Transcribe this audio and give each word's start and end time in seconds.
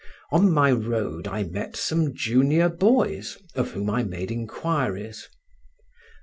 On 0.31 0.51
my 0.51 0.71
road 0.71 1.27
I 1.27 1.43
met 1.43 1.75
some 1.75 2.15
junior 2.15 2.69
boys, 2.69 3.37
of 3.53 3.73
whom 3.73 3.87
I 3.91 4.01
made 4.01 4.31
inquiries. 4.31 5.29